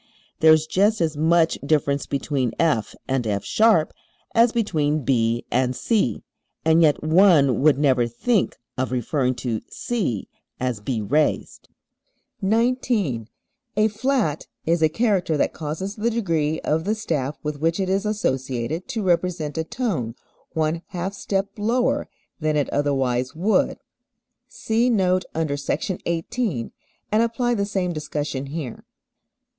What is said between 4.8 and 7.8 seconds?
B and C, and yet one would